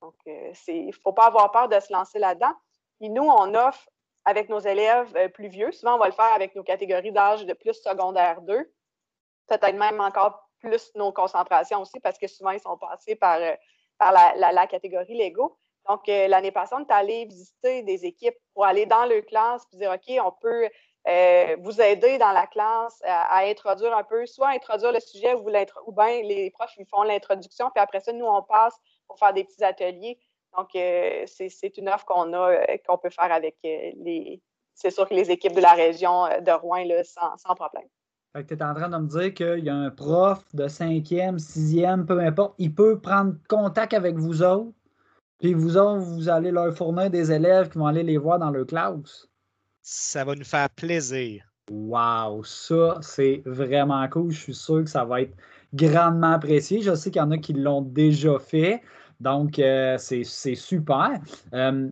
[0.00, 2.54] Donc, euh, il ne faut pas avoir peur de se lancer là-dedans.
[3.00, 3.88] Et nous, on offre
[4.24, 7.46] avec nos élèves euh, plus vieux, souvent on va le faire avec nos catégories d'âge
[7.46, 8.72] de plus secondaire 2,
[9.46, 13.38] peut-être même encore plus nos concentrations aussi, parce que souvent ils sont passés par,
[14.00, 15.56] la catégorie Lego.
[15.88, 19.66] Donc, euh, l'année passée, on est allé visiter des équipes pour aller dans leur classe
[19.72, 20.68] et dire, OK, on peut
[21.08, 25.92] euh, vous aider dans la classe à, introduire un peu, soit introduire le sujet ou,
[25.92, 28.74] bien les profs ils font l'introduction, puis après ça, nous, on passe
[29.06, 30.18] pour faire des petits ateliers.
[30.56, 34.42] Donc, euh, c'est une offre qu'on a, qu'on peut faire avec les,
[34.74, 37.88] c'est sûr que les équipes de la région de Rouen, là, sans, sans problème.
[38.34, 42.06] tu es en train de me dire qu'il y a un prof de cinquième, sixième,
[42.06, 44.72] peu importe, il peut prendre contact avec vous autres?
[45.38, 48.50] Puis vous autres, vous allez leur fournir des élèves qui vont aller les voir dans
[48.50, 49.28] leur classe.
[49.82, 51.44] Ça va nous faire plaisir.
[51.70, 54.30] Wow, ça, c'est vraiment cool.
[54.30, 55.34] Je suis sûr que ça va être
[55.74, 56.80] grandement apprécié.
[56.80, 58.82] Je sais qu'il y en a qui l'ont déjà fait.
[59.20, 61.20] Donc, euh, c'est super.
[61.54, 61.88] Euh,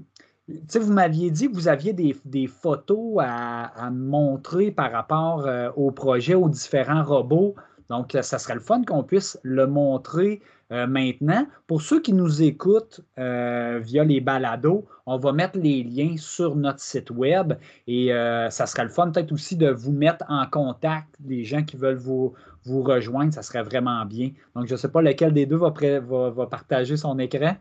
[0.48, 6.34] vous m'aviez dit que vous aviez des, photos à, montrer par rapport euh, au projet,
[6.34, 7.54] aux différents robots.
[7.90, 10.40] Donc, ça serait le fun qu'on puisse le montrer
[10.72, 11.46] euh, maintenant.
[11.66, 16.56] Pour ceux qui nous écoutent euh, via les balados, on va mettre les liens sur
[16.56, 17.54] notre site web
[17.86, 21.62] et euh, ça serait le fun peut-être aussi de vous mettre en contact les gens
[21.62, 22.32] qui veulent vous,
[22.64, 23.34] vous rejoindre.
[23.34, 24.30] Ça serait vraiment bien.
[24.56, 27.56] Donc, je ne sais pas lequel des deux va, va, partager son écran.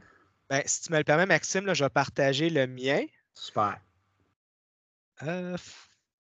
[0.50, 3.02] Ben, si tu me le permets, Maxime, je vais partager le mien.
[3.34, 3.80] Super.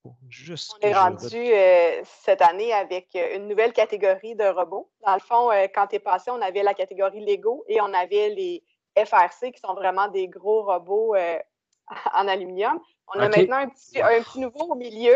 [0.05, 4.89] On est rendu euh, cette année avec euh, une nouvelle catégorie de robots.
[5.05, 7.93] Dans le fond, euh, quand tu es passé, on avait la catégorie Lego et on
[7.93, 8.63] avait les
[8.97, 11.15] FRC qui sont vraiment des gros robots
[12.13, 12.81] en aluminium.
[13.15, 15.15] On a maintenant un petit, un petit, nouveau au milieu,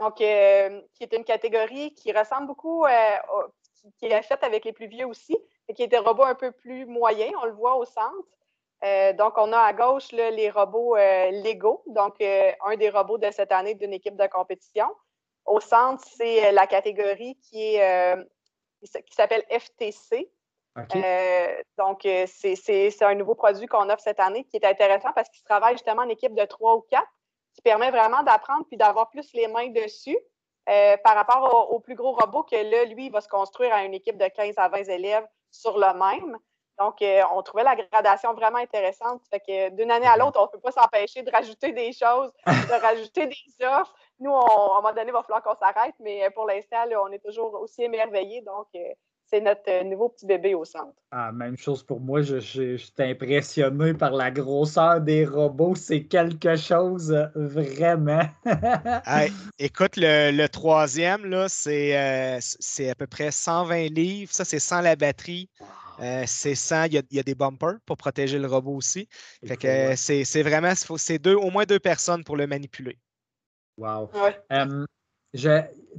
[0.00, 2.84] donc qui est une catégorie qui ressemble beaucoup,
[3.98, 5.36] qui est faite avec les plus vieux aussi,
[5.68, 7.32] et qui est des robots un peu plus moyens.
[7.42, 8.26] On le voit au centre.
[8.84, 13.18] Euh, donc, on a à gauche les robots euh, Lego, donc euh, un des robots
[13.18, 14.86] de cette année d'une équipe de compétition.
[15.44, 18.16] Au centre, c'est la catégorie qui est
[18.82, 20.28] qui s'appelle FTC.
[21.78, 25.44] donc, c'est un nouveau produit qu'on offre cette année qui est intéressant parce qu'il se
[25.44, 27.10] travaille justement en équipe de trois ou quatre,
[27.54, 30.18] qui permet vraiment d'apprendre puis d'avoir plus les mains dessus.
[30.66, 33.94] par rapport au, plus gros robot que là, lui, il va se construire à une
[33.94, 36.38] équipe de 15 à 20 élèves sur le même.
[36.78, 36.96] Donc,
[37.32, 39.22] on trouvait la gradation vraiment intéressante.
[39.30, 42.32] Fait que d'une année à l'autre, on ne peut pas s'empêcher de rajouter des choses,
[42.46, 43.94] de rajouter des offres.
[44.18, 47.22] Nous, à un moment donné, il va falloir qu'on s'arrête, mais pour l'instant, on est
[47.24, 48.42] toujours aussi émerveillés.
[48.42, 48.68] Donc,
[49.32, 50.92] c'est notre euh, nouveau petit bébé au centre.
[51.10, 52.20] Ah, même chose pour moi.
[52.20, 55.74] Je, suis impressionné par la grosseur des robots.
[55.74, 58.28] C'est quelque chose euh, vraiment.
[59.58, 64.32] écoute, le, troisième, là, euh, c'est, à peu près 120 livres.
[64.32, 65.48] Ça, c'est sans la batterie.
[66.26, 69.08] c'est sans, il y, a, des bumpers pour protéger le robot aussi.
[69.46, 72.98] Fait que c'est, vraiment, c'est deux, au moins deux personnes pour le manipuler.
[73.78, 74.10] Wow.
[75.32, 75.38] tu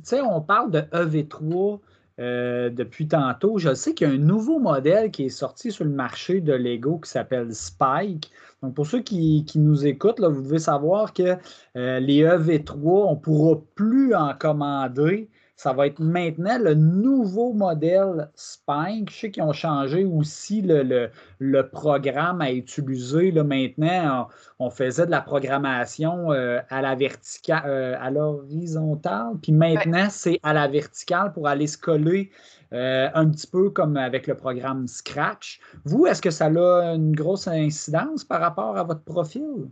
[0.04, 1.80] sais, on parle de EV3.
[2.20, 3.58] Euh, depuis tantôt.
[3.58, 6.54] Je sais qu'il y a un nouveau modèle qui est sorti sur le marché de
[6.54, 8.30] Lego qui s'appelle Spike.
[8.62, 11.38] Donc, pour ceux qui, nous écoutent, là, vous devez savoir que
[11.76, 15.28] euh, les EV3, on ne pourra plus en commander
[15.64, 19.10] ça va être maintenant le nouveau modèle Spike.
[19.10, 23.32] Je sais qu'ils ont changé aussi le, programme à utiliser.
[23.32, 24.28] Là, maintenant,
[24.60, 30.38] on, faisait de la programmation euh, à la verticale, euh, à l'horizontale, puis maintenant, c'est
[30.44, 32.30] à la verticale pour aller se coller
[32.74, 35.62] euh, un petit peu comme avec le programme Scratch.
[35.86, 39.70] Vous, est-ce que ça a une grosse incidence par rapport à votre profil?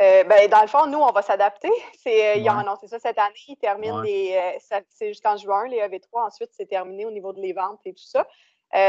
[0.00, 1.70] Euh, ben, dans le fond, nous, on va s'adapter.
[1.98, 3.34] C'est, euh, Ils ont annoncé ça cette année.
[3.46, 4.34] Ils terminent les.
[4.36, 6.26] Euh, c'est jusqu'en juin, les EV3.
[6.26, 8.26] Ensuite, c'est terminé au niveau de les ventes et tout ça.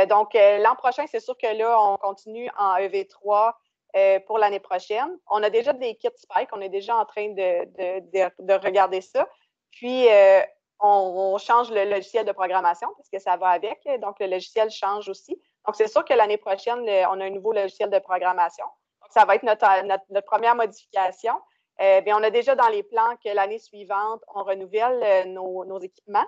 [0.08, 3.54] donc, l'an prochain, c'est sûr que là, on continue en EV3
[4.26, 5.18] pour l'année prochaine.
[5.30, 6.50] On a déjà des kits Spike.
[6.54, 9.28] On est déjà en train de, de, de, regarder ça.
[9.72, 10.08] Puis,
[10.80, 13.80] on, change le logiciel de programmation parce que ça va avec.
[14.02, 15.40] Donc, le logiciel change aussi.
[15.68, 18.66] Donc, c'est sûr que l'année prochaine, on a un nouveau logiciel de programmation
[19.10, 21.34] ça va être notre, première modification.
[21.82, 26.26] Euh, on a déjà dans les plans que l'année suivante, on renouvelle euh, nos, équipements.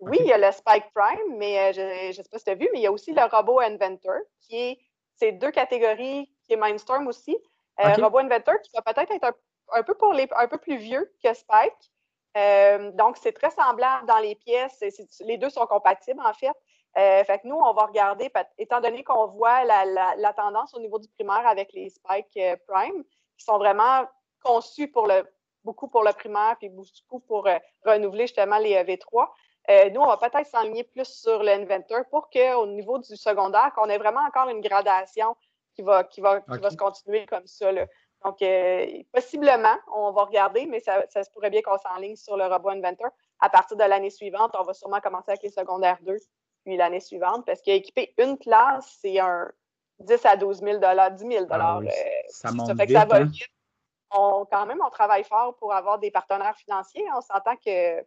[0.00, 2.50] Oui, il y a le Spike Prime, mais euh, je ne sais pas si tu
[2.50, 4.78] as vu, mais il y a aussi le Robot Inventor, qui est
[5.16, 7.36] ces deux catégories, qui est Mindstorm aussi.
[7.78, 9.32] Robot Inventor, qui va peut-être être,
[9.72, 12.94] un, peu pour les un peu plus vieux que Spike.
[12.96, 14.82] donc, c'est très semblable dans les pièces.
[15.20, 16.54] les deux sont compatibles, en fait.
[16.96, 20.98] Euh, fait que nous, on va regarder, étant donné qu'on voit la, tendance au niveau
[20.98, 23.04] du primaire avec les Spike euh, Prime,
[23.36, 24.06] qui sont vraiment
[24.42, 25.24] conçus pour le,
[25.64, 29.28] beaucoup pour le primaire, puis beaucoup pour euh, renouveler justement les V3.
[29.92, 33.98] nous, on va peut-être s'enligner plus sur l'Inventor pour qu'au niveau du secondaire, qu'on ait
[33.98, 35.36] vraiment encore une gradation
[35.76, 37.70] qui va, qui va, va se continuer comme ça.
[38.24, 38.42] Donc,
[39.12, 42.70] possiblement, on va regarder, mais ça, ça se pourrait bien qu'on s'enligne sur le robot
[42.70, 43.10] Inventor.
[43.38, 46.16] À partir de l'année suivante, on va sûrement commencer avec les secondaires 2
[46.66, 49.50] l'année suivante, parce qu'équiper une classe, c'est un
[50.00, 51.80] 10 à 12 000 10 000 ah
[52.28, 53.24] Ça monte vite, ça va hein?
[53.24, 53.46] vite.
[54.10, 57.04] On, quand même, on travaille fort pour avoir des partenaires financiers.
[57.14, 58.04] On s'entend que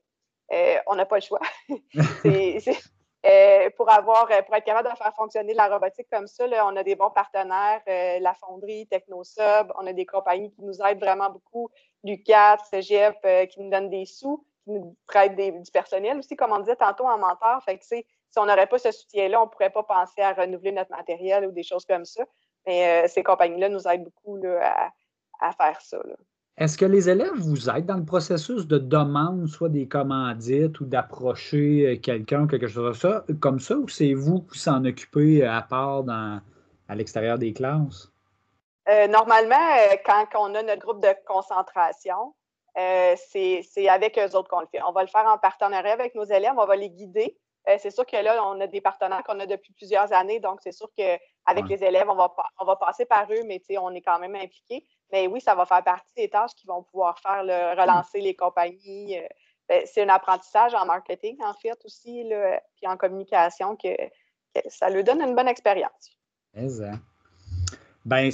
[0.52, 1.42] euh, on n'a pas le choix.
[3.24, 6.76] Euh, pour, avoir, euh, pour être capable de faire fonctionner la robotique comme ça, on
[6.76, 11.30] a des bons partenaires, la fonderie, TechnoSub, on a des compagnies qui nous aident vraiment
[11.30, 11.70] beaucoup,
[12.04, 13.16] Lucat, Cégep,
[13.52, 17.06] qui nous donnent des sous, qui nous prêtent du personnel aussi, comme on disait tantôt
[17.06, 17.62] en mentor.
[17.64, 17.86] Fait que,
[18.32, 21.46] si on n'aurait pas ce soutien-là, on ne pourrait pas penser à renouveler notre matériel
[21.46, 22.24] ou des choses comme ça.
[22.66, 25.98] Mais euh, ces compagnies-là nous aident beaucoup à, faire ça.
[26.58, 30.86] Est-ce que les élèves vous aident dans le processus de demande, soit des commandites ou
[30.86, 35.62] d'approcher euh, quelqu'un, quelque chose ça, comme ça, ou c'est vous qui s'en occupez à
[35.62, 38.10] part à l'extérieur des classes?
[38.88, 39.56] Euh, normalement,
[40.06, 42.34] quand on a notre groupe de concentration,
[42.76, 44.82] c'est avec eux autres qu'on le fait.
[44.88, 47.38] On va le faire en partenariat avec nos élèves, on va les guider
[47.70, 50.60] euh, c'est sûr que là, on a des partenaires qu'on a depuis plusieurs années, donc
[50.64, 54.02] c'est sûr qu'avec les élèves, on va, on va passer par eux, mais on est
[54.02, 54.86] quand même impliqués.
[55.12, 58.36] Mais oui, ça va faire partie des tâches qui vont pouvoir faire le, relancer les
[58.36, 59.20] compagnies.
[59.20, 59.28] Euh,
[59.70, 63.90] ben, c'est un apprentissage en marketing, en fait, aussi, là, puis en communication, que,
[64.68, 66.18] ça lui donne une bonne expérience.
[68.04, 68.32] Ben,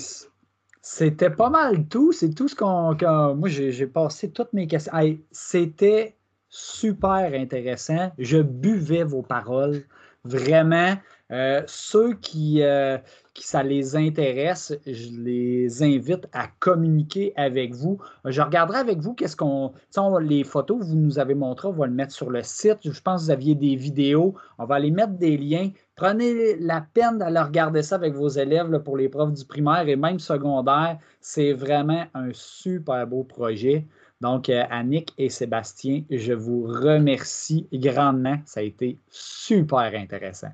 [0.82, 2.14] c'était pas mal tout.
[2.14, 2.96] C'est tout ce qu'on.
[3.36, 4.94] moi, j'ai passé toutes mes questions.
[5.32, 6.16] c'était
[6.50, 8.12] super intéressant.
[8.18, 9.84] Je buvais vos paroles.
[10.24, 10.96] Vraiment,
[11.32, 12.98] euh, ceux qui, euh,
[13.34, 17.98] qui ça les intéresse, je les invite à communiquer avec vous.
[18.26, 19.74] Je regarderai avec vous qu'est-ce qu'on.
[20.22, 22.80] Les photos que vous nous avez montrées, on va le mettre sur le site.
[22.84, 24.36] Je pense que vous aviez des vidéos.
[24.58, 25.70] On va aller mettre des liens.
[25.96, 29.96] Prenez la peine d'aller regarder ça avec vos élèves pour les profs du primaire et
[29.96, 30.98] même secondaire.
[31.22, 33.88] C'est vraiment un super beau projet.
[34.20, 38.40] Donc, euh, Annick et Sébastien, je vous remercie grandement.
[38.46, 40.52] Ça a été super intéressant.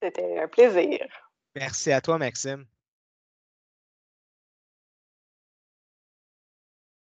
[0.00, 1.00] C'était un plaisir.
[1.56, 2.64] Merci à toi, Maxime.